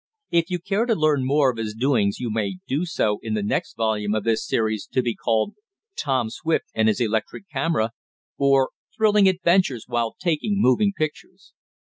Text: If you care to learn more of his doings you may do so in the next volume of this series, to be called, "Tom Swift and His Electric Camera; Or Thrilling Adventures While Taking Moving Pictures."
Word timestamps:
If 0.31 0.49
you 0.49 0.57
care 0.57 0.87
to 0.87 0.95
learn 0.95 1.27
more 1.27 1.51
of 1.51 1.57
his 1.59 1.75
doings 1.75 2.19
you 2.19 2.31
may 2.31 2.57
do 2.67 2.85
so 2.87 3.19
in 3.21 3.35
the 3.35 3.43
next 3.43 3.77
volume 3.77 4.15
of 4.15 4.23
this 4.23 4.43
series, 4.43 4.87
to 4.93 5.03
be 5.03 5.13
called, 5.13 5.53
"Tom 5.95 6.31
Swift 6.31 6.65
and 6.73 6.87
His 6.87 6.99
Electric 6.99 7.47
Camera; 7.49 7.91
Or 8.35 8.71
Thrilling 8.97 9.29
Adventures 9.29 9.83
While 9.85 10.15
Taking 10.19 10.55
Moving 10.57 10.91
Pictures." 10.97 11.53